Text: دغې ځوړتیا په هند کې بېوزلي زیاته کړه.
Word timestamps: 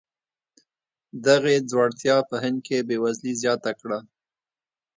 دغې 1.25 1.55
ځوړتیا 1.69 2.17
په 2.29 2.35
هند 2.43 2.57
کې 2.67 2.85
بېوزلي 2.87 3.33
زیاته 3.41 3.71
کړه. 3.79 3.99